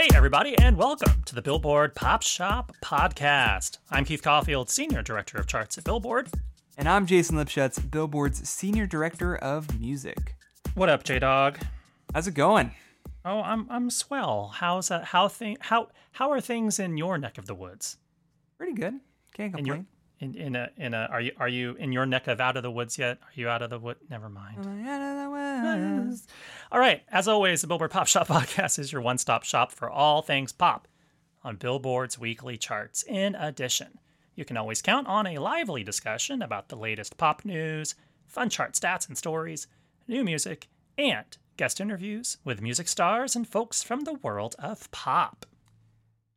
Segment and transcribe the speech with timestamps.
[0.00, 3.76] Hey, everybody, and welcome to the Billboard Pop Shop Podcast.
[3.90, 6.30] I'm Keith Caulfield, Senior Director of Charts at Billboard.
[6.78, 10.36] And I'm Jason Lipshutz, Billboard's Senior Director of Music.
[10.72, 11.58] What up, J Dog?
[12.14, 12.70] How's it going?
[13.26, 14.50] Oh, I'm I'm swell.
[14.54, 15.04] How's that?
[15.04, 15.58] How thing?
[15.60, 17.98] How how are things in your neck of the woods?
[18.56, 19.00] Pretty good.
[19.34, 19.86] Can't complain.
[20.20, 22.62] In, in a in a are you are you in your neck of out of
[22.62, 23.18] the woods yet?
[23.22, 23.96] Are you out of the wood?
[24.08, 24.64] Never mind.
[26.70, 27.02] All right.
[27.10, 30.52] As always, the Billboard Pop Shop Podcast is your one stop shop for all things
[30.52, 30.86] pop
[31.42, 33.02] on Billboard's weekly charts.
[33.04, 33.98] In addition,
[34.34, 37.94] you can always count on a lively discussion about the latest pop news,
[38.26, 39.66] fun chart stats and stories,
[40.06, 45.46] new music, and guest interviews with music stars and folks from the world of pop.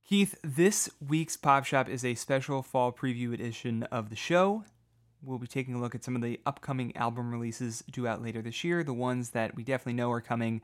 [0.08, 4.64] Keith, this week's Pop Shop is a special fall preview edition of the show.
[5.24, 8.42] We'll be taking a look at some of the upcoming album releases due out later
[8.42, 10.62] this year, the ones that we definitely know are coming,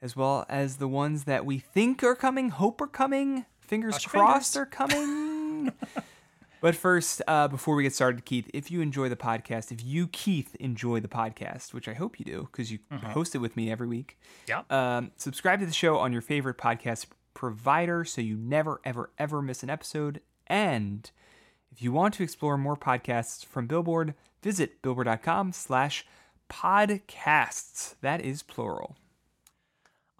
[0.00, 4.04] as well as the ones that we think are coming, hope are coming, fingers Cross
[4.06, 4.62] crossed fingers.
[4.62, 5.72] are coming.
[6.60, 10.06] but first, uh, before we get started, Keith, if you enjoy the podcast, if you,
[10.06, 13.72] Keith, enjoy the podcast, which I hope you do because you host it with me
[13.72, 14.62] every week, Yeah.
[14.70, 17.06] um, subscribe to the show on your favorite podcast
[17.38, 20.20] provider so you never, ever, ever miss an episode.
[20.48, 21.08] And
[21.70, 26.04] if you want to explore more podcasts from Billboard, visit billboard.com slash
[26.50, 27.94] podcasts.
[28.00, 28.96] That is plural.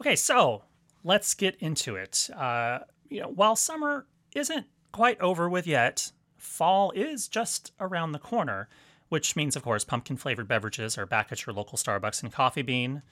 [0.01, 0.63] Okay, so
[1.03, 2.31] let's get into it.
[2.37, 8.21] Uh, you know, while summer isn't quite over with yet, fall is just around the
[8.21, 8.69] corner,
[9.09, 12.63] which means, of course, pumpkin flavored beverages are back at your local Starbucks and Coffee
[12.63, 13.03] Bean.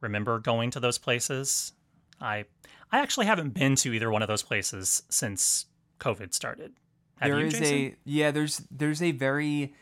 [0.00, 1.72] Remember going to those places?
[2.20, 2.46] I
[2.94, 5.66] I actually haven't been to either one of those places since
[5.98, 6.72] COVID started.
[7.18, 7.74] Have There you, is Jason?
[7.76, 9.74] a yeah, there's there's a very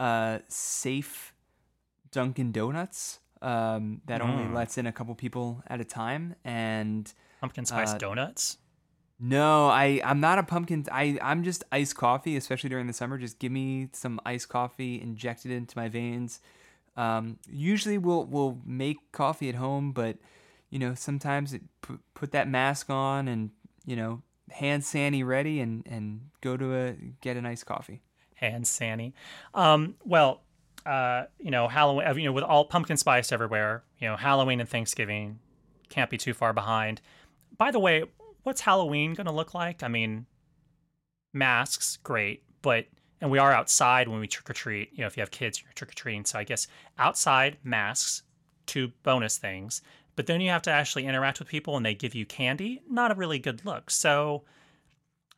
[0.00, 1.34] uh, safe
[2.10, 4.54] Dunkin' Donuts um, that only Mm.
[4.54, 8.56] lets in a couple people at a time, and pumpkin spice uh, donuts.
[9.20, 10.86] No, I I'm not a pumpkin.
[10.90, 13.18] I I'm just iced coffee, especially during the summer.
[13.18, 16.40] Just give me some iced coffee injected into my veins.
[16.96, 20.16] Um, usually we'll we'll make coffee at home, but
[20.74, 23.50] you know sometimes it put, put that mask on and
[23.86, 28.02] you know hand sanny ready and and go to a get an iced coffee.
[28.40, 29.14] and Sanny.
[29.54, 30.42] Um, well,
[30.84, 32.18] uh, you know, Halloween.
[32.18, 33.84] You know, with all pumpkin spice everywhere.
[33.98, 35.38] You know, Halloween and Thanksgiving
[35.88, 37.00] can't be too far behind.
[37.56, 38.02] By the way,
[38.42, 39.84] what's Halloween going to look like?
[39.84, 40.26] I mean,
[41.32, 42.86] masks, great, but
[43.20, 44.90] and we are outside when we trick or treat.
[44.92, 46.24] You know, if you have kids, you're trick or treating.
[46.24, 46.66] So I guess
[46.98, 48.24] outside masks,
[48.66, 49.80] two bonus things.
[50.16, 52.82] But then you have to actually interact with people and they give you candy.
[52.88, 53.90] Not a really good look.
[53.90, 54.44] So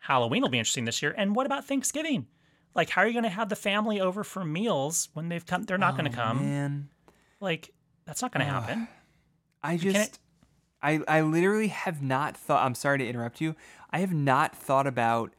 [0.01, 1.15] Halloween will be interesting this year.
[1.17, 2.27] And what about Thanksgiving?
[2.75, 5.63] Like, how are you going to have the family over for meals when they've come?
[5.63, 6.39] They're not going Oh, to come.
[6.41, 6.89] Man,
[7.41, 7.73] Like,
[8.05, 8.63] that's not going to Ugh.
[8.63, 8.89] happen.
[9.63, 10.21] I just
[10.83, 12.65] I I literally have not thought.
[12.65, 13.57] I'm sorry to interrupt you.
[13.91, 15.33] I have not thought about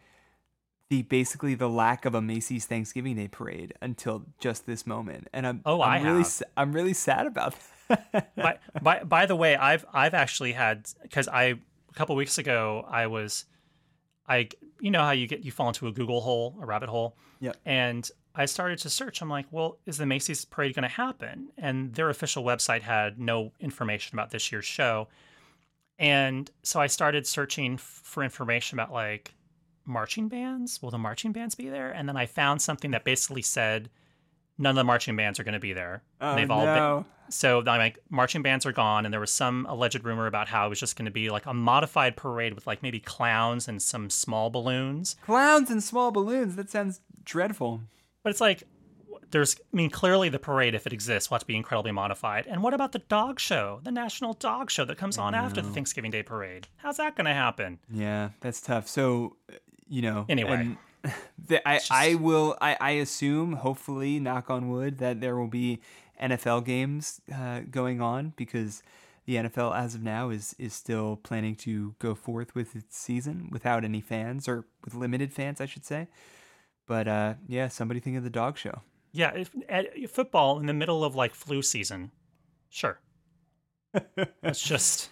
[0.90, 5.46] the basically the lack of a Macy's Thanksgiving Day parade until just this moment, and
[5.48, 6.44] I'm Oh, I'm I really have.
[6.58, 7.62] I'm really sad about that.
[8.36, 12.86] By, by by the way, I've I've actually had because I a couple weeks ago
[12.88, 13.46] I was
[14.28, 14.50] I
[14.80, 17.16] you know how you get you fall into a Google hole, a rabbit hole.
[17.40, 17.54] Yeah.
[17.66, 19.22] And I started to search.
[19.22, 21.50] I'm like, well, is the Macy's parade going to happen?
[21.58, 25.08] And their official website had no information about this year's show.
[25.98, 29.34] And so I started searching f- for information about like
[29.86, 30.82] marching bands.
[30.82, 31.92] Will the marching bands be there?
[31.92, 33.90] And then I found something that basically said
[34.58, 36.04] none of the marching bands are going to be there.
[36.22, 37.06] Oh, They've all been no.
[37.30, 40.66] so I'm like marching bands are gone, and there was some alleged rumor about how
[40.66, 43.82] it was just going to be like a modified parade with like maybe clowns and
[43.82, 45.16] some small balloons.
[45.24, 46.56] Clowns and small balloons.
[46.56, 47.82] That sounds dreadful.
[48.24, 48.64] But it's like
[49.32, 52.48] there's, I mean, clearly the parade, if it exists, will have to be incredibly modified.
[52.48, 55.70] And what about the dog show, the national dog show that comes on after the
[55.70, 56.68] Thanksgiving Day parade?
[56.78, 57.80] How's that going to happen?
[57.92, 58.88] Yeah, that's tough.
[58.88, 59.36] So,
[59.88, 60.26] you know.
[60.30, 60.54] Anyway.
[60.54, 60.78] and
[61.48, 65.48] the, I It's I will I, I assume hopefully knock on wood that there will
[65.48, 65.82] be
[66.22, 68.84] NFL games uh, going on because
[69.26, 73.50] the NFL as of now is is still planning to go forth with its season
[73.52, 76.08] without any fans or with limited fans I should say.
[76.86, 78.82] But uh, yeah, somebody think of the dog show.
[79.12, 82.12] Yeah, if, at, football in the middle of like flu season,
[82.70, 83.00] sure.
[84.44, 85.10] It's just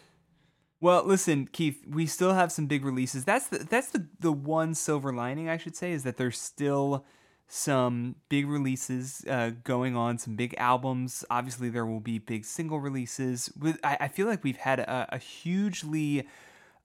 [0.85, 3.25] Well, listen, Keith, we still have some big releases.
[3.25, 7.07] That's the that's the the one silver lining I should say is that there's still
[7.47, 11.25] some big releases uh, going on, some big albums.
[11.31, 13.51] Obviously, there will be big single releases.
[13.59, 16.27] With I, I feel like we've had a, a hugely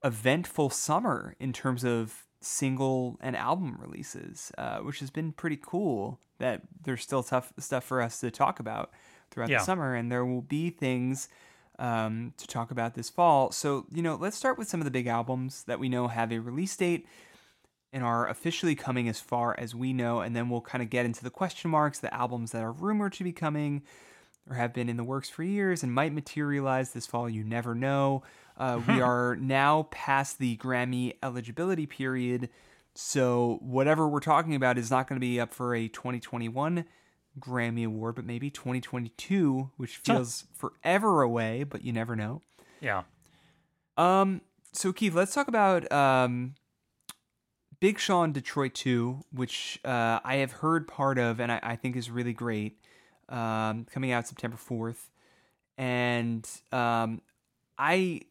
[0.03, 6.19] eventful summer in terms of single and album releases, uh, which has been pretty cool.
[6.39, 8.89] That there's still tough stuff for us to talk about
[9.29, 9.59] throughout Yeah.
[9.59, 11.27] the summer, and there will be things
[11.81, 13.51] um, to talk about this fall.
[13.51, 16.31] So, you know, let's start with some of the big albums that we know have
[16.31, 17.07] a release date
[17.91, 20.21] and are officially coming as far as we know.
[20.21, 23.13] And then we'll kind of get into the question marks, the albums that are rumored
[23.13, 23.81] to be coming
[24.47, 27.27] or have been in the works for years and might materialize this fall.
[27.27, 28.21] You never know.
[28.57, 32.49] Uh, we are now past the Grammy eligibility period.
[32.93, 36.85] So, whatever we're talking about is not going to be up for a 2021
[37.39, 42.41] Grammy Award, but maybe 2022, which feels forever away, but you never know.
[42.79, 43.03] Yeah.
[43.97, 44.41] Um.
[44.73, 46.55] So Keith, let's talk about um,
[47.79, 51.95] Big Sean Detroit 2, which uh, I have heard part of, and I, I think
[51.95, 52.77] is really great.
[53.29, 55.09] Um, coming out September 4th,
[55.77, 57.21] and um,
[57.77, 58.21] I.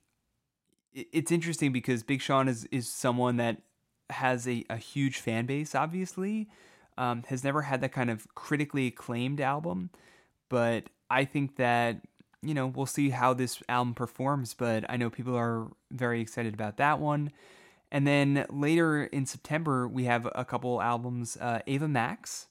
[0.93, 3.58] It's interesting because Big Sean is is someone that
[4.11, 6.49] has a, a huge fan base, obviously
[7.00, 9.88] um, has never had that kind of critically acclaimed album,
[10.50, 12.02] but I think that
[12.43, 14.52] you know we'll see how this album performs.
[14.52, 17.32] But I know people are very excited about that one.
[17.91, 22.47] And then later in September, we have a couple albums uh, Ava Max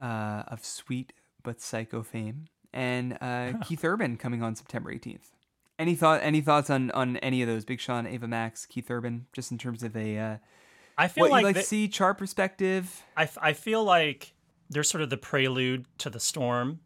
[0.00, 1.12] uh, of Sweet
[1.42, 5.30] But Psycho fame and uh, Keith Urban coming on September 18th.
[5.78, 6.20] Any thought?
[6.22, 7.64] Any thoughts on on any of those?
[7.64, 10.36] Big Sean, Ava Max, Keith Urban, just in terms of a uh,
[10.96, 13.02] I feel what like you like to see chart perspective.
[13.16, 14.32] I, I feel like
[14.70, 16.80] they're sort of the prelude to the storm.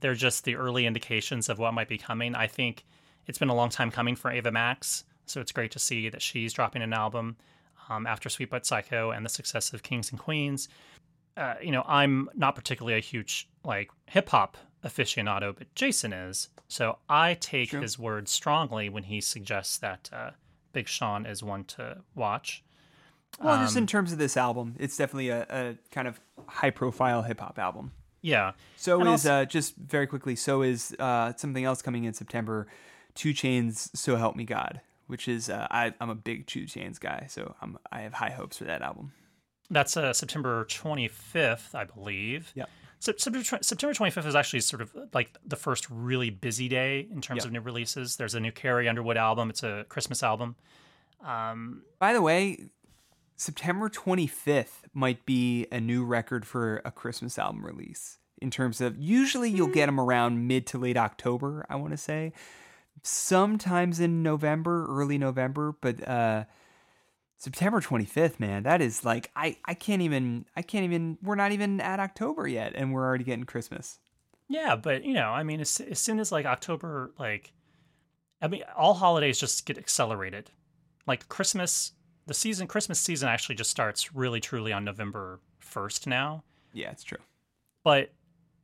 [0.00, 2.34] They're just the early indications of what might be coming.
[2.34, 2.84] I think
[3.26, 6.22] it's been a long time coming for Ava Max, so it's great to see that
[6.22, 7.36] she's dropping an album
[7.90, 10.68] um, after Sweet But Psycho and the success of Kings and Queens.
[11.36, 16.48] Uh, you know, I'm not particularly a huge like hip hop aficionado, but Jason is.
[16.68, 17.80] So I take Sure.
[17.80, 20.30] his word strongly when he suggests that uh,
[20.72, 22.62] Big Sean is one to watch.
[23.38, 26.70] Well, just Um, in terms of this album, it's definitely a, a kind of high
[26.70, 27.92] profile hip hop album.
[28.22, 30.36] Yeah, So And is also- uh, just very quickly.
[30.36, 32.66] So is uh, something else coming in September.
[33.14, 37.00] 2 Chainz, So Help Me God, which is uh, I, I'm a big 2 Chainz
[37.00, 39.12] guy, so I'm I have high hopes for that album.
[39.70, 42.52] That's uh, September 25th, I believe.
[42.54, 42.66] Yeah.
[42.98, 47.20] Sep- September, September 25th is actually sort of like the first really busy day in
[47.20, 47.46] terms Yep.
[47.46, 48.16] of new releases.
[48.16, 49.48] There's a new Carrie Underwood album.
[49.50, 50.56] It's a Christmas album.
[51.24, 52.70] Um, By the way,
[53.40, 58.18] September 25th might be a new record for a Christmas album release.
[58.36, 61.96] In terms of usually you'll get them around mid to late October, I want to
[61.96, 62.34] say.
[63.02, 66.44] Sometimes in November, early November, but uh
[67.38, 71.52] September 25th, man, that is like I I can't even I can't even we're not
[71.52, 74.00] even at October yet and we're already getting Christmas.
[74.50, 77.54] yeah, but you know, I mean, as, as soon as like October, like,
[78.42, 80.50] I mean, all holidays just get accelerated.
[81.06, 81.92] Like Christmas,
[82.30, 86.44] the season, Christmas season actually just starts really truly on November 1st now.
[86.72, 87.18] Yeah, it's true.
[87.84, 88.12] but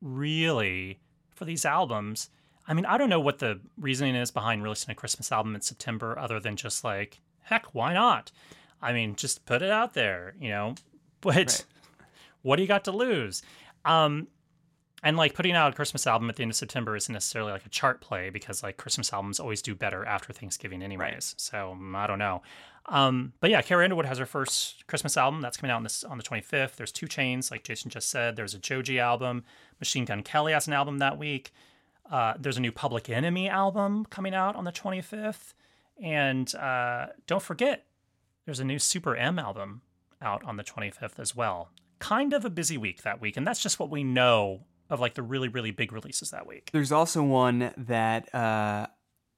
[0.01, 1.01] really
[1.35, 2.31] for these albums
[2.69, 5.61] i mean i don't know what the reasoning is behind releasing a christmas album in
[5.61, 8.31] september other than just like heck why not
[8.83, 10.75] i mean just put it out there you know
[11.21, 11.65] but Right.
[12.43, 13.43] what do you got to lose
[13.85, 14.29] um
[15.07, 17.65] and like putting out a christmas album at the end of september isn't necessarily like
[17.65, 21.95] a chart play because like christmas albums always do better after thanksgiving anyways so mm,
[21.95, 22.43] i don't know
[22.89, 26.05] um, but yeah, Carrie Underwood has her first Christmas album that's coming out on this
[26.05, 26.77] on the 25th.
[26.77, 28.37] There's 2 Chainz, like Jason just said.
[28.37, 29.45] There's a Joji album.
[29.81, 31.53] Machine Gun Kelly has an album that week.
[32.11, 35.55] Uh, there's a new Public Enemy album coming out on the 25th,
[36.01, 37.87] and uh, don't forget,
[38.45, 39.83] there's a new Super M album
[40.23, 41.71] out on the 25th as well.
[41.99, 45.15] Kind of a busy week that week, and that's just what we know of like
[45.15, 46.71] the really really big releases that week.
[46.73, 48.87] There's also one that uh,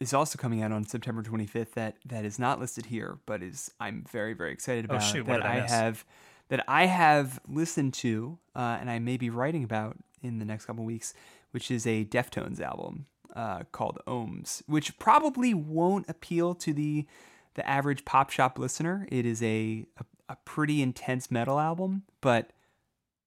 [0.01, 3.71] is also coming out on September 25th that that is not listed here, but is
[3.81, 6.05] I'm very very excited Oh, about shoot, what that I I have
[6.49, 10.65] that I have listened to uh, and I may be writing about in the next
[10.67, 11.15] couple weeks,
[11.51, 17.07] which is a Deftones album uh, called Ohms, which probably won't appeal to the
[17.55, 19.07] the average pop shop listener.
[19.11, 22.51] It is a, a a pretty intense metal album, but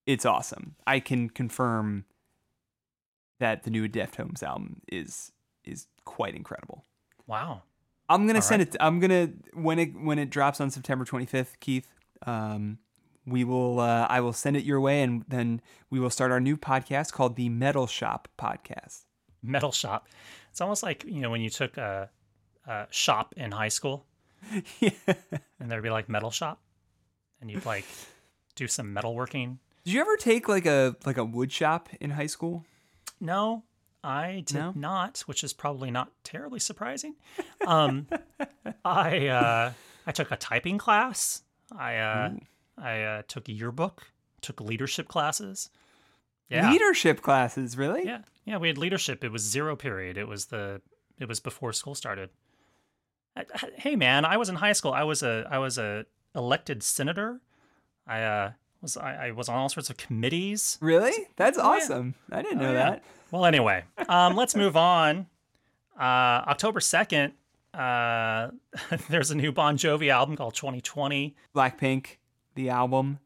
[0.06, 0.76] it's awesome.
[0.86, 2.06] I can confirm
[3.42, 5.32] that the new Deftones album is
[5.66, 6.86] is quite incredible.
[7.28, 7.64] Wow.
[8.08, 8.76] I'm gonna All send right.
[8.76, 8.78] it.
[8.80, 11.88] I'm gonna when it when it drops on September 25th, Keith.
[12.26, 12.78] Um,
[13.26, 13.80] we will.
[13.80, 17.14] Uh, I will send it your way, and then we will start our new podcast
[17.14, 19.06] called the Metal Shop Podcast.
[19.42, 20.08] Metal shop.
[20.52, 22.10] It's almost like you know when you took a,
[22.68, 24.06] a shop in high school
[24.80, 24.92] yeah.
[25.60, 26.62] and there'd be like metal shop
[27.40, 27.86] and you'd like
[28.56, 29.58] do some metalworking.
[29.84, 32.66] Did you ever take like a like a wood shop in high school?
[33.22, 33.64] No,
[34.04, 34.74] I did No?
[34.76, 37.16] not, which is probably not terribly surprising.
[37.66, 38.08] Um,
[38.86, 39.74] I uh,
[40.08, 41.44] I took a typing class.
[41.78, 42.32] I uh,
[42.78, 44.04] I uh, took a yearbook.
[44.42, 45.70] Took leadership classes.
[46.50, 48.04] Yeah, Leadership classes, really?
[48.06, 48.58] yeah, yeah.
[48.58, 49.24] We had leadership.
[49.24, 50.18] It was zero period.
[50.18, 50.82] It was the
[51.20, 52.30] It was before school started.
[53.78, 54.92] Hey man, I was in high school.
[54.92, 57.40] I was a I was a elected senator.
[58.06, 58.52] I uh,
[58.82, 60.78] was I, I was on all sorts of committees.
[60.82, 61.28] Really?
[61.36, 62.16] That's awesome.
[62.18, 62.40] Oh, yeah.
[62.40, 62.90] I didn't know oh, yeah.
[62.90, 63.04] that.
[63.32, 65.28] Well, anyway, um, let's move on.
[65.98, 67.34] Uh, October second,
[67.74, 68.50] uh,
[69.10, 71.36] there's a new Bon Jovi album called 2020.
[71.56, 72.18] Blackpink,
[72.56, 73.20] the album.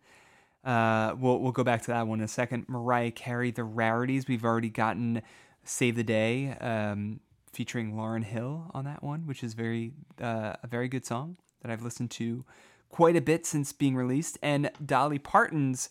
[0.64, 2.66] Uh, we'll we'll go back to that one in a second.
[2.68, 4.28] Mariah Carey, The Rarities.
[4.28, 5.22] We've already gotten
[5.64, 7.20] Save the Day, um,
[7.54, 11.72] featuring Lauryn Hill on that one, which is very uh, a very good song that
[11.72, 12.46] I've listened to
[12.90, 14.38] quite a bit since being released.
[14.42, 15.90] And Dolly Parton's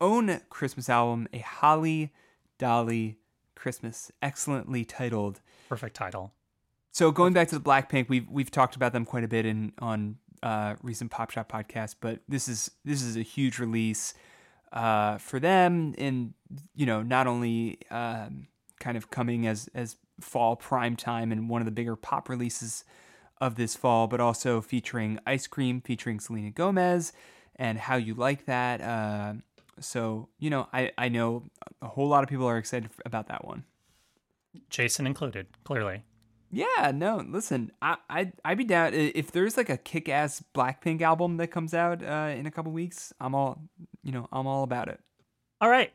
[0.00, 2.12] own Christmas album, a Holly
[2.58, 3.18] Dolly
[3.54, 5.40] Christmas, excellently titled.
[5.68, 6.32] Perfect title.
[6.90, 9.72] So going back to the Blackpink, we've we've talked about them quite a bit in
[9.78, 14.14] on uh, recent Pop Shop podcasts, but this is this is a huge release
[14.72, 16.34] uh, for them, and
[16.74, 18.48] you know not only um,
[18.80, 22.84] kind of coming as as fall prime time and one of the bigger pop releases
[23.42, 27.12] of this fall, but also featuring Ice Cream, featuring Selena Gomez,
[27.56, 28.80] and How You Like That.
[28.80, 29.34] Uh,
[29.80, 31.42] so you know, I I know
[31.82, 33.64] a whole lot of people are excited about that one.
[34.70, 36.04] Jason included, clearly.
[36.52, 41.38] Yeah, no, listen, I I I'd be down if there's like a kick-ass Blackpink album
[41.38, 43.12] that comes out uh, in a couple weeks.
[43.20, 43.60] I'm all,
[44.04, 45.00] you know, I'm all about it.
[45.60, 45.92] All right.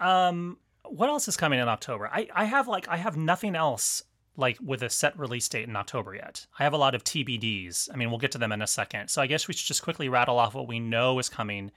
[0.00, 2.08] Um, what else is coming in October?
[2.12, 4.02] I I have like I have nothing else
[4.36, 6.46] like with a set release date in October yet.
[6.58, 7.90] I have a lot of TBDs.
[7.92, 9.08] I mean, we'll get to them in a second.
[9.08, 11.70] So I guess we should just quickly rattle off what we know is coming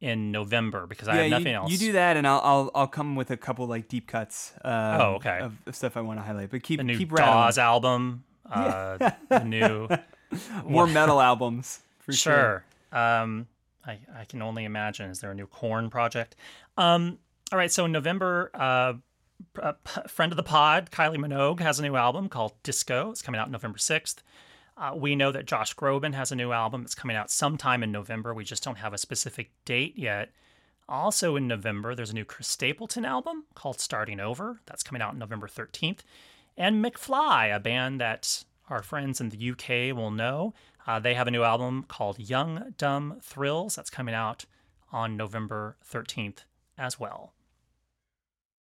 [0.00, 1.70] in November because I have nothing you, else.
[1.70, 4.52] You do that, and I'll I'll, I'll come with a couple like deep cuts.
[4.64, 5.38] Um, oh, okay.
[5.40, 8.96] Of, of, stuff I want to highlight, but keep the new keep Dawes album, uh,
[9.00, 9.14] yeah.
[9.28, 9.88] the new
[10.64, 12.64] more metal albums for sure.
[12.92, 12.98] sure.
[12.98, 13.46] Um,
[13.86, 15.10] I I can only imagine.
[15.10, 16.34] Is there a new Korn project?
[16.78, 17.18] Um,
[17.52, 17.70] all right.
[17.70, 18.94] So in November, uh,
[19.56, 19.74] a
[20.08, 23.10] friend of the pod, Kylie Minogue, has a new album called Disco.
[23.10, 24.22] It's coming out November sixth.
[24.76, 27.92] Uh, we know that Josh Groban has a new album that's coming out sometime in
[27.92, 28.32] November.
[28.32, 30.30] We just don't have a specific date yet.
[30.88, 34.60] Also in November, there's a new Chris Stapleton album called Starting Over.
[34.66, 36.00] That's coming out November 13th.
[36.56, 40.54] And McFly, a band that our friends in the UK will know,
[40.86, 43.76] uh, they have a new album called Young Dumb Thrills.
[43.76, 44.46] That's coming out
[44.92, 46.38] on November 13th
[46.78, 47.34] as well.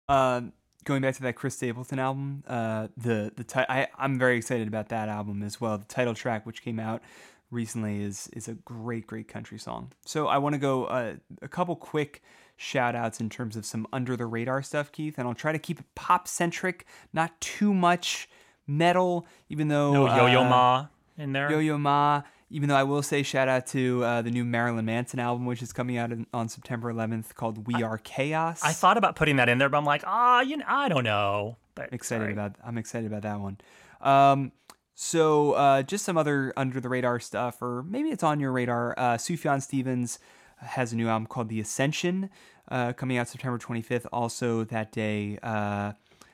[0.07, 0.41] Uh,
[0.83, 4.67] going back to that Chris Stapleton album, uh, the the ti- I I'm very excited
[4.67, 5.77] about that album as well.
[5.77, 7.01] The title track, which came out
[7.49, 9.91] recently, is is a great great country song.
[10.05, 12.21] So I want to go uh, a couple quick
[12.57, 15.59] shout outs in terms of some under the radar stuff, Keith, and I'll try to
[15.59, 18.29] keep it pop centric, not too much
[18.67, 21.51] metal, even though no Yo Yo uh, Ma in there.
[21.51, 24.85] Yo Yo Ma even though I will say shout out to uh, the new Marilyn
[24.85, 28.61] Manson album, which is coming out in, on September 11th, called "We I, Are Chaos."
[28.63, 30.89] I thought about putting that in there, but I'm like, ah, oh, you know, I
[30.89, 31.57] don't know.
[31.75, 32.33] But excited sorry.
[32.33, 33.57] about, I'm excited about that one.
[34.01, 34.51] Um,
[34.93, 38.93] so uh, just some other under the radar stuff, or maybe it's on your radar.
[38.97, 40.19] Uh, Sufjan Stevens
[40.57, 42.29] has a new album called "The Ascension,"
[42.69, 44.05] uh, coming out September 25th.
[44.11, 45.39] Also that day.
[45.41, 45.93] Uh,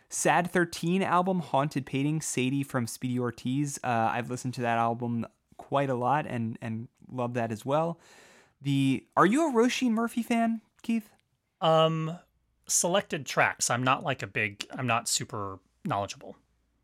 [0.09, 3.77] Sad 13 album, Haunted Painting, Sadie from Speedy Ortiz.
[3.83, 7.99] Uh, I've listened to that album quite a lot and and love that as well.
[8.61, 11.09] The Are you a Roisin Murphy fan, Keith?
[11.61, 12.17] Um
[12.67, 13.69] selected tracks.
[13.69, 16.35] I'm not like a big I'm not super knowledgeable.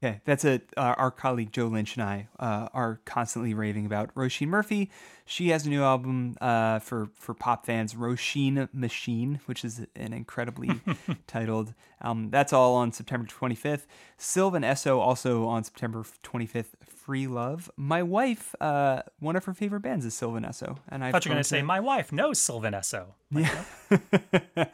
[0.03, 4.13] Okay, that's a uh, our colleague Joe Lynch and I uh, are constantly raving about
[4.15, 4.91] Roisin Murphy.
[5.25, 10.11] She has a new album uh, for for pop fans, Roisin Machine, which is an
[10.11, 10.81] incredibly
[11.27, 12.31] titled album.
[12.31, 13.85] That's all on September 25th.
[14.17, 16.73] Sylvan Esso also on September 25th.
[16.85, 17.69] Free Love.
[17.75, 21.29] My wife, uh, one of her favorite bands is Sylvan Esso, and I thought you
[21.29, 23.13] were going to say my wife knows Sylvan Esso.
[23.31, 24.65] Yeah.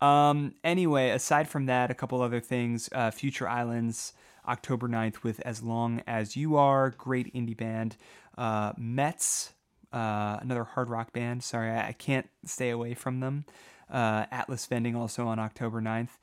[0.00, 0.54] um.
[0.64, 2.88] Anyway, aside from that, a couple other things.
[2.92, 4.14] Uh, Future Islands.
[4.46, 7.96] October 9th with As Long As You Are, great indie band.
[8.36, 9.52] Uh, Metz,
[9.92, 11.42] uh, another hard rock band.
[11.42, 13.44] Sorry, I, I can't stay away from them.
[13.90, 16.18] Uh, Atlas Vending also on October 9th.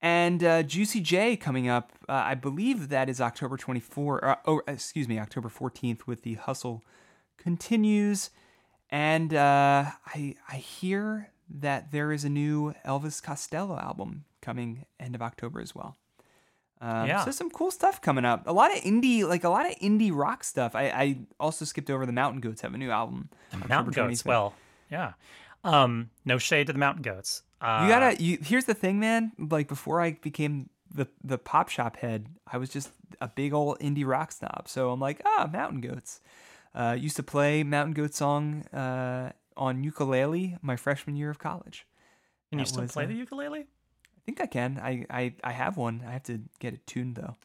[0.00, 4.60] And uh, Juicy J coming up, uh, I believe that is October 24, uh, oh,
[4.66, 6.82] excuse me, October 14th with the Hustle
[7.38, 8.30] Continues.
[8.90, 15.14] And uh, I, I hear that there is a new Elvis Costello album coming end
[15.14, 15.96] of October as well.
[16.84, 17.24] Um, yeah.
[17.24, 18.46] So some cool stuff coming up.
[18.46, 20.74] A lot of indie, like a lot of indie rock stuff.
[20.74, 23.30] I, I also skipped over the Mountain Goats have a new album.
[23.52, 24.26] The Mountain Goats, 25th.
[24.26, 24.54] well,
[24.90, 25.12] yeah.
[25.64, 27.42] Um, no shade to the Mountain Goats.
[27.58, 28.22] Uh, you gotta.
[28.22, 29.32] You here's the thing, man.
[29.38, 33.78] Like before I became the the pop shop head, I was just a big old
[33.78, 34.68] indie rock snob.
[34.68, 36.20] So I'm like, ah, Mountain Goats.
[36.74, 41.86] Uh, used to play Mountain Goat song uh, on ukulele my freshman year of college.
[42.50, 43.66] Can you still play uh, the ukulele?
[44.24, 44.80] Think I can.
[44.82, 46.02] I, I, I have one.
[46.06, 47.36] I have to get it tuned though.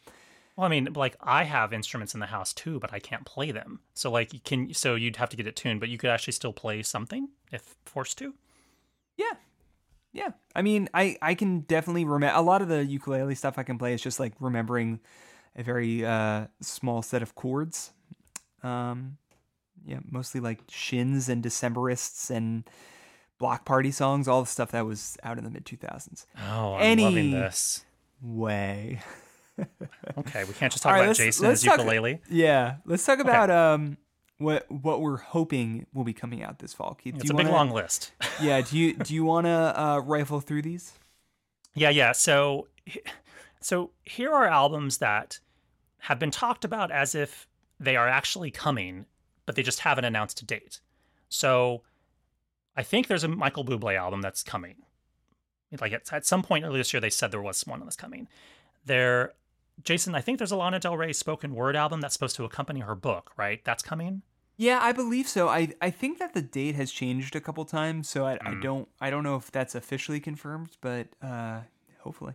[0.55, 3.51] Well, I mean, like I have instruments in the house too, but I can't play
[3.51, 3.79] them.
[3.93, 6.33] So like you can so you'd have to get it tuned, but you could actually
[6.33, 8.33] still play something if forced to.
[9.15, 9.33] Yeah.
[10.11, 10.31] Yeah.
[10.55, 13.77] I mean, I I can definitely remember a lot of the ukulele stuff I can
[13.77, 14.99] play is just like remembering
[15.55, 17.91] a very uh small set of chords.
[18.61, 19.17] Um
[19.85, 22.69] yeah, mostly like shins and Decemberists and
[23.39, 26.25] Bloc Party songs, all the stuff that was out in the mid 2000s.
[26.51, 27.83] Oh, I'm Any- loving this.
[28.21, 28.99] Way.
[30.17, 32.21] Okay, we can't just talk right, about let's- Jason let's as talk- ukulele.
[32.29, 33.97] Yeah, let's talk about um
[34.37, 36.93] what what we're hoping will be coming out this fall.
[36.95, 38.13] Keith, It's a big wanna, long list.
[38.41, 39.49] Yeah, do you do you want to
[39.81, 40.93] uh, rifle through these?
[41.75, 42.13] Yeah, yeah.
[42.13, 42.67] So,
[43.59, 45.39] so here are albums that
[45.99, 47.45] have been talked about as if
[47.81, 49.05] they are actually coming,
[49.45, 50.79] but they just haven't announced a date.
[51.27, 51.83] So,
[52.75, 54.75] I think there's a Michael Bublé album that's coming.
[55.79, 58.27] Like at, at some point earlier this year, they said there was one that's coming.
[58.85, 59.33] There,
[59.83, 62.79] Jason, I think there's a Lana Del Rey spoken word album that's supposed to accompany
[62.79, 63.63] her book, right?
[63.63, 64.23] That's coming.
[64.57, 65.47] Yeah, I believe so.
[65.47, 68.61] I I think that the date has changed a couple times, so I, I Mm.
[68.61, 71.61] don't I don't know if that's officially confirmed, but uh,
[71.99, 72.33] hopefully.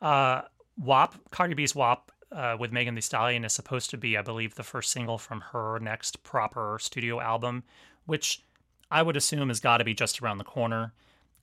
[0.00, 0.42] Uh,
[0.78, 4.54] WAP, Cardi B's WAP uh, with Megan Thee Stallion is supposed to be, I believe,
[4.54, 7.64] the first single from her next proper studio album,
[8.06, 8.42] which
[8.90, 10.92] I would assume has got to be just around the corner.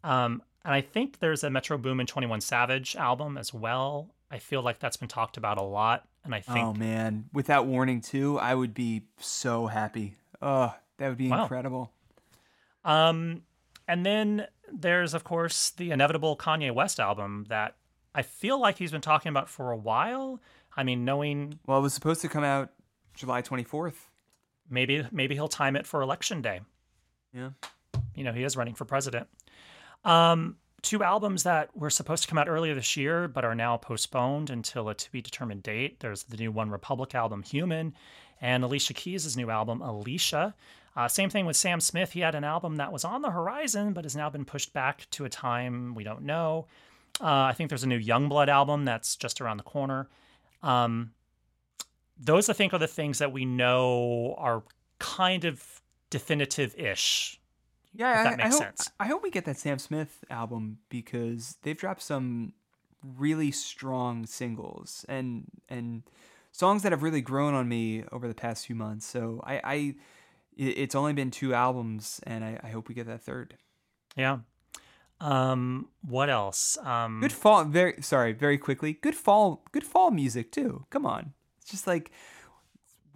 [0.03, 4.09] Um, and I think there's a Metro Boomin 21 Savage album as well.
[4.29, 6.05] I feel like that's been talked about a lot.
[6.25, 10.15] And I think Oh man, without warning too, I would be so happy.
[10.41, 11.43] Oh, that would be Wow.
[11.43, 11.91] incredible.
[12.83, 13.43] Um,
[13.87, 17.75] and then there's, of course, the inevitable Kanye West album that
[18.13, 20.41] I feel like he's been talking about for a while.
[20.75, 22.71] I mean, knowing Well, it was supposed to come out
[23.13, 24.09] July 24th.
[24.69, 26.59] maybe maybe he'll time it for election day.
[27.33, 27.49] Yeah.
[28.15, 29.27] You know, he is running for president.
[30.03, 33.77] Um, two albums that were supposed to come out earlier this year but are now
[33.77, 35.99] postponed until a to be determined date.
[35.99, 37.93] There's the new One Republic album, Human,
[38.41, 40.55] and Alicia Keys' new album, Alicia.
[40.95, 42.13] Uh, same thing with Sam Smith.
[42.13, 45.07] He had an album that was on the horizon but has now been pushed back
[45.11, 46.67] to a time we don't know.
[47.21, 50.07] Uh, I think there's a new Yungblud album that's just around the corner.
[50.63, 51.11] Um,
[52.19, 54.63] those, I think, are the things that we know are
[54.99, 55.76] kind of
[56.09, 57.39] definitive-ish.
[57.93, 58.91] Yeah, If that I, makes I hope, sense.
[58.99, 62.53] I hope we get that Sam Smith album because they've dropped some
[63.15, 66.03] really strong singles and and
[66.51, 69.05] songs that have really grown on me over the past few months.
[69.05, 69.95] So I, I
[70.57, 73.55] it's only been two albums, and I, I hope we get that third.
[74.15, 74.39] Yeah.
[75.19, 76.77] Um, what else?
[76.83, 77.63] Um, Good fall.
[77.63, 78.33] Very sorry.
[78.33, 78.93] Very quickly.
[78.93, 79.63] Good fall.
[79.71, 80.85] Good fall music too.
[80.89, 81.33] Come on.
[81.61, 82.11] It's just like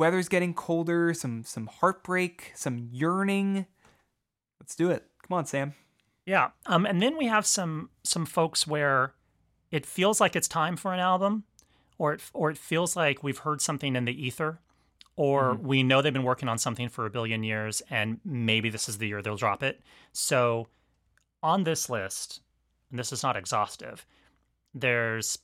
[0.02, 1.14] weather's getting colder.
[1.14, 2.52] Some some heartbreak.
[2.56, 3.68] Some yearning.
[4.60, 5.06] Let's do it.
[5.28, 5.76] Come on, Sam.
[6.26, 6.50] Yeah.
[6.66, 9.14] Um, and then we have some some folks where
[9.70, 11.44] it feels like it's time for an album,
[12.00, 14.60] or it or it feels like we've heard something in the ether,
[15.16, 18.90] or we know they've been working on something for a billion years, and maybe this
[18.90, 19.82] is the year they'll drop it.
[20.12, 20.68] So,
[21.44, 22.42] on this list,
[22.90, 24.06] and this is not exhaustive,
[24.74, 25.38] there's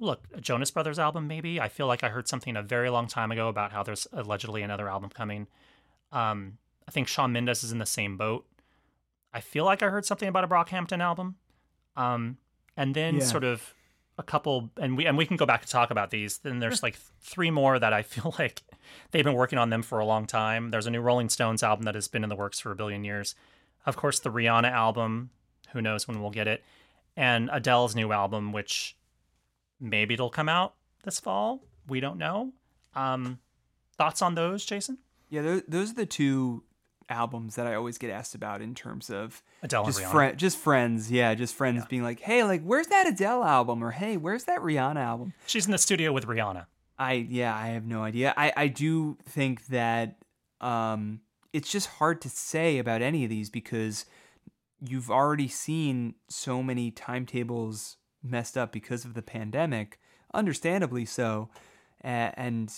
[0.00, 1.26] look a Jonas Brothers album.
[1.26, 4.06] Maybe I feel like I heard something a very long time ago about how there's
[4.12, 5.46] allegedly another album coming.
[6.12, 6.58] Um,
[6.88, 8.46] I think Shawn Mendes is in the same boat.
[9.32, 11.36] I feel like I heard something about a Brockhampton album.
[11.96, 12.38] Um,
[12.76, 13.24] and then Yeah.
[13.24, 13.74] sort of
[14.18, 16.38] a couple, and we and we can go back and talk about these.
[16.38, 18.62] Then there's like three more that I feel like
[19.10, 20.70] they've been working on them for a long time.
[20.70, 23.04] There's a new Rolling Stones album that has been in the works for a billion
[23.04, 23.34] years.
[23.84, 25.30] Of course, the Rihanna album.
[25.72, 26.64] Who knows when we'll get it?
[27.16, 28.96] And Adele's new album, which
[29.80, 31.62] maybe it'll come out this fall.
[31.88, 32.52] We don't know.
[32.94, 33.38] Um,
[33.96, 34.98] thoughts on those, Jason?
[35.28, 36.62] Yeah, those, those are the two
[37.08, 40.36] albums that I always get asked about in terms of Adele just and Rihanna.
[40.36, 41.10] just friends.
[41.12, 41.86] Yeah, just friends Yeah.
[41.88, 45.66] being like, "Hey, like, where's that Adele album?" or "Hey, where's that Rihanna album?" She's
[45.66, 46.66] in the studio with Rihanna.
[46.98, 48.34] I yeah, I have no idea.
[48.36, 50.16] I I do think that
[50.60, 51.20] um
[51.52, 54.04] it's just hard to say about any of these because
[54.80, 57.96] you've already seen so many timetables
[58.30, 59.98] messed up because of the pandemic,
[60.34, 61.48] understandably so.
[62.00, 62.72] And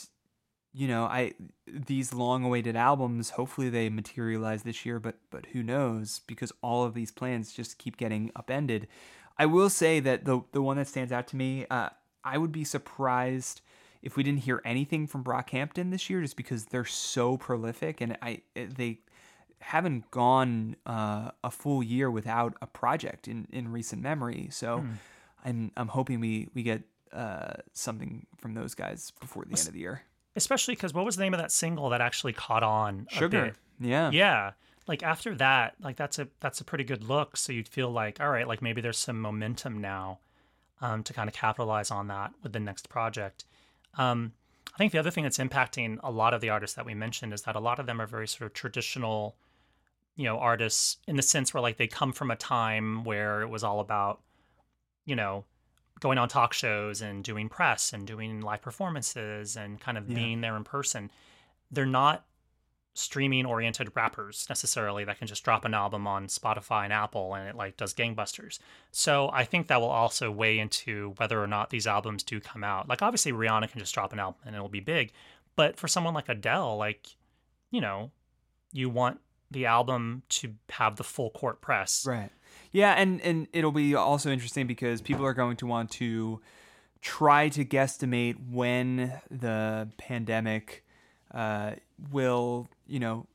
[0.72, 1.32] you know, I
[1.66, 6.94] these long-awaited albums, hopefully they materialize this year, but but who knows because all of
[6.94, 8.86] these plans just keep getting upended.
[9.38, 11.90] I will say that the the one that stands out to me, uh,
[12.24, 13.60] I would be surprised
[14.02, 18.16] if we didn't hear anything from Brockhampton this year, just because they're so prolific and
[18.22, 19.00] I they
[19.60, 24.48] haven't gone uh, a full year without a project in, in recent memory.
[24.52, 24.84] So
[25.44, 29.72] I'm I'm hoping we we get uh, something from those guys before the end of
[29.72, 30.02] the year.
[30.36, 33.06] especially because what was the name of that single that actually caught on?
[33.10, 34.52] Sugar, yeah, Yeah.
[34.86, 37.36] Like after that, like that's a that's a pretty good look.
[37.36, 40.18] So you'd feel like, all right, like maybe there's some momentum now.
[40.80, 43.44] um, to kind of capitalize on that with the next project.
[43.96, 44.32] Um,
[44.72, 47.32] I think the other thing that's impacting a lot of the artists that we mentioned
[47.32, 49.34] is that a lot of them are very sort of traditional,
[50.14, 53.48] you know, artists in the sense where like they come from a time where it
[53.48, 54.20] was all about,
[55.08, 55.44] you know,
[56.00, 60.14] going on talk shows and doing press and doing live performances and kind of Yeah.
[60.14, 61.10] being there in person.
[61.70, 62.24] They're not
[62.94, 67.48] streaming oriented rappers necessarily that can just drop an album on Spotify and Apple and
[67.48, 68.58] it like does gangbusters.
[68.90, 72.64] So I think that will also weigh into whether or not these albums do come
[72.64, 72.88] out.
[72.88, 75.12] Like obviously Rihanna can just drop an album and it'll be big,
[75.56, 77.06] but for someone like Adele, like
[77.70, 78.10] you know,
[78.72, 82.04] you want the album to have the full court press.
[82.06, 82.30] Right.
[82.72, 86.40] Yeah, and and it'll be also interesting because people are going to want to
[87.00, 90.84] try to guesstimate when the pandemic
[91.32, 91.72] uh,
[92.10, 93.26] will, you know,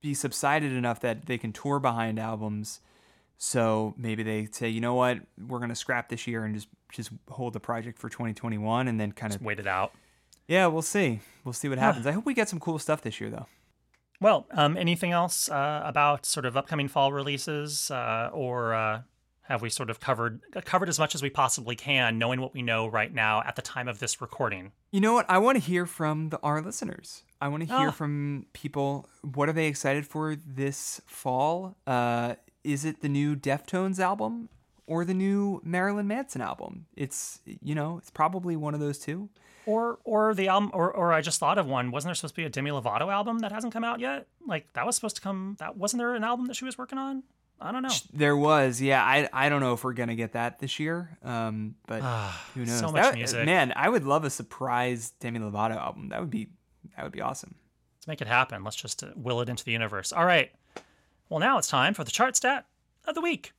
[0.00, 2.80] be subsided enough that they can tour behind albums.
[3.36, 7.10] So maybe they say, you know what, we're gonna scrap this year and just just
[7.28, 9.92] hold the project for 2021, and then kind of Wait it out.
[10.48, 12.06] yeah, we'll see, we'll see what happens.
[12.06, 13.46] I hope we get some cool stuff this year, though.
[14.20, 19.02] Well, um, anything else uh, about sort of upcoming fall releases, uh, or uh,
[19.42, 22.62] have we sort of covered covered as much as we possibly can, knowing what we
[22.62, 24.72] know right now at the time of this recording?
[24.90, 25.26] You know what?
[25.28, 27.22] I want to hear from the, our listeners.
[27.40, 27.92] I want to hear Ah.
[27.92, 29.08] from people.
[29.22, 31.76] What are they excited for this fall?
[31.86, 34.48] Uh, is it the new Deftones album
[34.88, 36.86] or the new Marilyn Manson album?
[36.96, 39.28] It's you know, it's probably one of those two.
[39.66, 41.90] Or or the album, or or I just thought of one.
[41.90, 44.26] Wasn't there supposed to be a Demi Lovato album that hasn't come out yet?
[44.46, 45.56] Like that was supposed to come.
[45.58, 47.22] That wasn't there an album that she was working on?
[47.60, 47.90] I don't know.
[48.12, 49.02] There was, yeah.
[49.04, 51.18] I I don't know if we're gonna get that this year.
[51.22, 52.00] Um, but
[52.54, 52.82] who knows?
[52.82, 53.44] Ah, so much That- music.
[53.44, 53.72] man.
[53.76, 56.08] I would love a surprise Demi Lovato album.
[56.10, 56.48] That would be
[56.96, 57.54] that would be awesome.
[57.98, 58.64] Let's make it happen.
[58.64, 60.12] Let's just uh, will it into the universe.
[60.12, 60.50] All right.
[61.28, 62.64] Well, now it's time for the chart stat
[63.06, 63.52] of the week.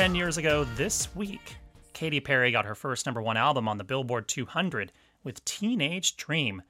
[0.00, 1.56] 10 years ago this week,
[1.92, 4.92] Katy Perry got her first number one album on the Billboard 200
[5.24, 6.62] with Teenage Dream.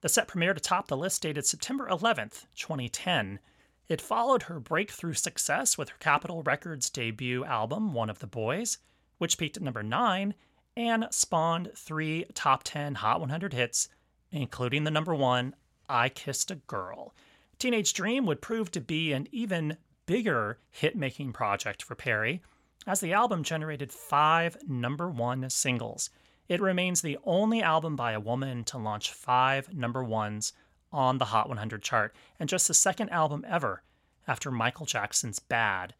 [0.00, 3.40] The set premiered atop the list dated September 11th, 2010.
[3.88, 8.78] It followed her breakthrough success with her Capitol Records debut album, One of the Boys,
[9.18, 10.32] which peaked at number 9
[10.76, 13.88] and spawned three top 10 Hot 100 hits,
[14.30, 15.56] including the number one,
[15.88, 17.12] I Kissed a Girl.
[17.58, 22.40] Teenage Dream would prove to be an even bigger hit making project for Perry,
[22.88, 26.08] as the album generated five number one singles.
[26.48, 30.54] It remains the only album by a woman to launch five number ones
[30.90, 33.82] on the Hot 100 chart, and just the second album ever
[34.26, 35.94] after Michael Jackson's Bad.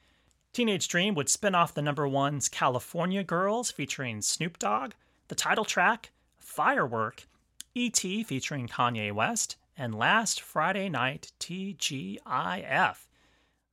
[0.55, 4.93] Teenage Dream would spin off the number one's California Girls featuring Snoop Dogg,
[5.29, 7.27] the title track, Firework,
[7.75, 8.25] E.T.
[8.25, 13.08] featuring Kanye West, and Last Friday Night TGIF.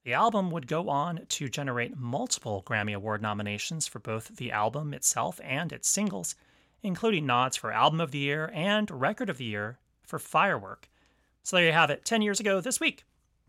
[0.06, 4.94] The album would go on to generate multiple Grammy Award nominations for both the album
[4.94, 6.36] itself and its singles,
[6.84, 10.90] including nods for Album of the Year and Record of the Year for Firework.
[11.42, 12.06] So there you have it.
[12.06, 13.04] 10 years ago this week,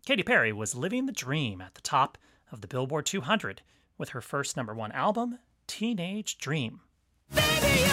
[0.07, 2.17] Katy Perry was living the dream at the top
[2.51, 3.61] of the Billboard 200
[3.99, 6.81] with her first number one album, Teenage Dream.
[7.35, 7.83] Baby,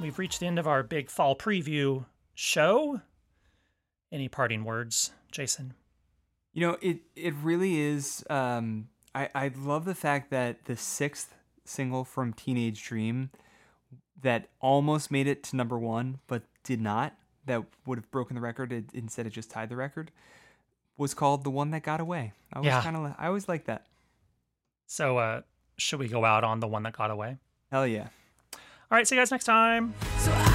[0.00, 2.04] we've reached the end of our big fall preview
[2.34, 3.00] show.
[4.12, 5.74] Any parting words, Jason?
[6.52, 8.24] You know, it it really is.
[8.30, 13.30] Um, I I love the fact that the sixth single from Teenage Dream
[14.22, 17.14] that almost made it to number one, but did not.
[17.46, 18.72] That would have broken the record.
[18.72, 20.10] It, instead, it just tied the record.
[20.96, 22.32] Was called the one that got away.
[22.52, 22.80] I was Yeah.
[22.82, 23.14] kind of.
[23.18, 23.86] I always like that.
[24.86, 25.42] So, uh,
[25.76, 27.36] should we go out on the one that got away?
[27.70, 28.08] Hell yeah.
[28.90, 29.94] All right, see you guys next time.
[30.18, 30.53] So